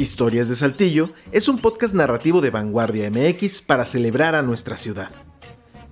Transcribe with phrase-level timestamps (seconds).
[0.00, 5.10] Historias de Saltillo es un podcast narrativo de Vanguardia MX para celebrar a nuestra ciudad.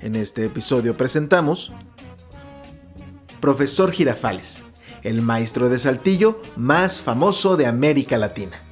[0.00, 1.72] En este episodio presentamos
[3.38, 4.62] Profesor Girafales,
[5.02, 8.62] el maestro de Saltillo más famoso de América Latina.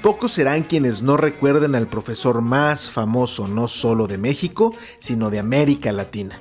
[0.00, 5.40] Pocos serán quienes no recuerden al profesor más famoso no solo de México, sino de
[5.40, 6.40] América Latina.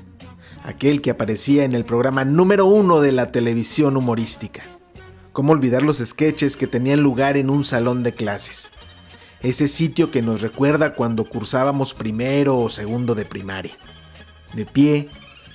[0.64, 4.73] Aquel que aparecía en el programa número uno de la televisión humorística.
[5.34, 8.70] ¿Cómo olvidar los sketches que tenían lugar en un salón de clases?
[9.42, 13.76] Ese sitio que nos recuerda cuando cursábamos primero o segundo de primaria.
[14.54, 15.10] De pie,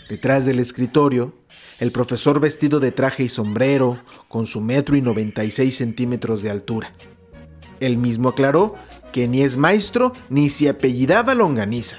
[0.09, 1.39] detrás del escritorio,
[1.79, 6.93] el profesor vestido de traje y sombrero, con su metro y 96 centímetros de altura.
[7.79, 8.75] Él mismo aclaró
[9.13, 11.99] que ni es maestro ni se apellidaba Longaniza.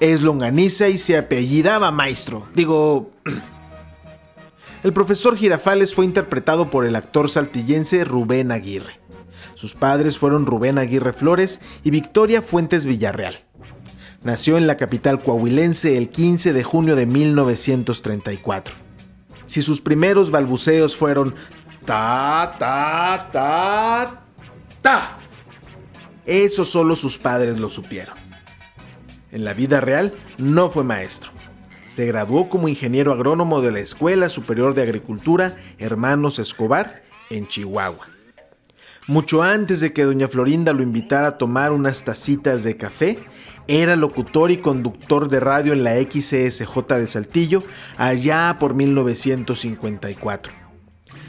[0.00, 2.48] Es Longaniza y se apellidaba maestro.
[2.56, 3.12] Digo,
[4.84, 9.00] El profesor Girafales fue interpretado por el actor saltillense Rubén Aguirre.
[9.54, 13.38] Sus padres fueron Rubén Aguirre Flores y Victoria Fuentes Villarreal.
[14.22, 18.76] Nació en la capital coahuilense el 15 de junio de 1934.
[19.46, 21.34] Si sus primeros balbuceos fueron
[21.84, 24.24] ta, ta, ta,
[24.80, 25.18] ta,
[26.24, 28.16] eso solo sus padres lo supieron.
[29.32, 31.37] En la vida real no fue maestro
[31.88, 38.06] se graduó como ingeniero agrónomo de la Escuela Superior de Agricultura Hermanos Escobar en Chihuahua.
[39.06, 43.18] Mucho antes de que doña Florinda lo invitara a tomar unas tacitas de café,
[43.66, 47.62] era locutor y conductor de radio en la XSJ de Saltillo
[47.96, 50.52] allá por 1954.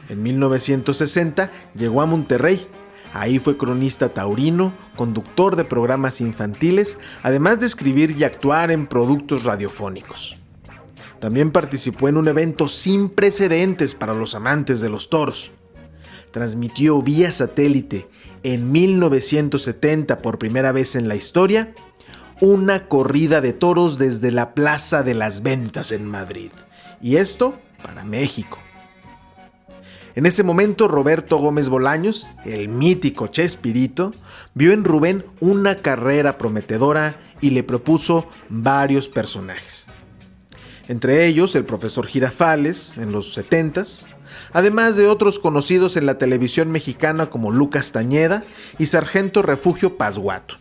[0.10, 2.68] En 1960 llegó a Monterrey.
[3.14, 9.46] Ahí fue cronista taurino, conductor de programas infantiles, además de escribir y actuar en productos
[9.46, 10.40] radiofónicos.
[11.20, 15.52] También participó en un evento sin precedentes para los amantes de los toros.
[16.32, 18.08] Transmitió vía satélite
[18.44, 21.74] en 1970 por primera vez en la historia
[22.42, 26.52] una corrida de toros desde la Plaza de las Ventas en Madrid.
[27.02, 28.60] Y esto para México.
[30.16, 34.14] En ese momento Roberto Gómez Bolaños, el mítico Chespirito,
[34.54, 39.88] vio en Rubén una carrera prometedora y le propuso varios personajes
[40.90, 44.08] entre ellos el profesor Girafales en los 70s,
[44.52, 48.44] además de otros conocidos en la televisión mexicana como Lucas Tañeda
[48.80, 50.56] y Sargento Refugio Pasguato.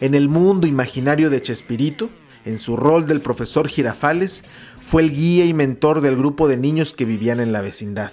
[0.00, 2.08] En el mundo imaginario de Chespirito,
[2.44, 4.44] en su rol del profesor Girafales,
[4.84, 8.12] fue el guía y mentor del grupo de niños que vivían en la vecindad.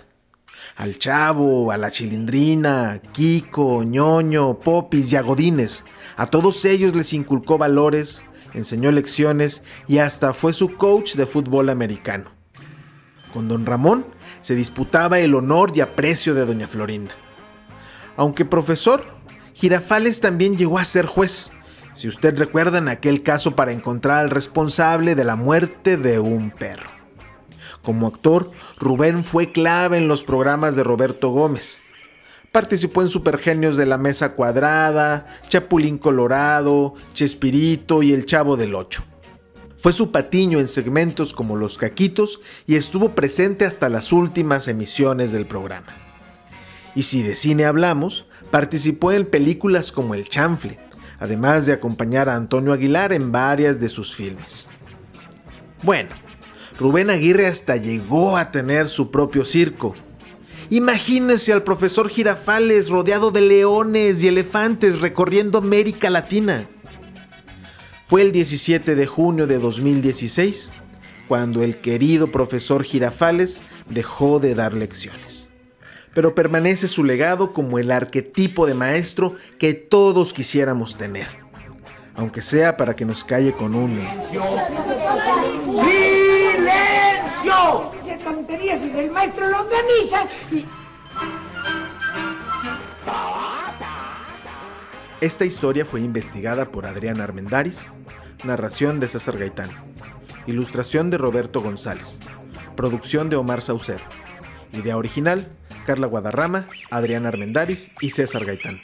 [0.75, 5.83] Al Chavo, a la Chilindrina, Kiko, Ñoño, Popis y Agodines,
[6.17, 11.69] a todos ellos les inculcó valores, enseñó lecciones y hasta fue su coach de fútbol
[11.69, 12.31] americano.
[13.33, 14.05] Con don Ramón
[14.41, 17.15] se disputaba el honor y aprecio de doña Florinda.
[18.15, 19.03] Aunque profesor,
[19.53, 21.51] Girafales también llegó a ser juez,
[21.93, 26.51] si usted recuerda en aquel caso para encontrar al responsable de la muerte de un
[26.51, 26.89] perro.
[27.83, 31.81] Como actor, Rubén fue clave en los programas de Roberto Gómez.
[32.53, 39.03] Participó en Supergenios de la Mesa Cuadrada, Chapulín Colorado, Chespirito y El Chavo del Ocho.
[39.75, 45.31] Fue su patiño en segmentos como Los Caquitos y estuvo presente hasta las últimas emisiones
[45.31, 45.97] del programa.
[46.93, 50.77] Y si de cine hablamos, participó en películas como El Chanfle,
[51.17, 54.69] además de acompañar a Antonio Aguilar en varias de sus filmes.
[55.81, 56.11] Bueno,
[56.77, 59.95] Rubén Aguirre hasta llegó a tener su propio circo,
[60.73, 66.67] Imagínese al profesor Girafales rodeado de leones y elefantes recorriendo América Latina.
[68.03, 70.71] Fue el 17 de junio de 2016
[71.27, 75.47] cuando el querido profesor Girafales dejó de dar lecciones.
[76.15, 81.27] Pero permanece su legado como el arquetipo de maestro que todos quisiéramos tener,
[82.15, 83.99] aunque sea para que nos calle con un...
[86.65, 87.93] ¡Silencio!
[88.23, 90.65] Tonterías y el maestro lo organiza y...
[95.21, 97.93] Esta historia fue investigada por Adrián Armendaris,
[98.43, 99.69] narración de César Gaitán,
[100.47, 102.19] ilustración de Roberto González,
[102.75, 104.01] producción de Omar Saucedo,
[104.73, 105.49] idea original
[105.85, 108.81] Carla Guadarrama, Adrián Armendaris y César Gaitán.